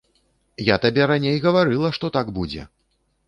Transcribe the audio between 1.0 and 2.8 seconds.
раней гаварыла, што так будзе.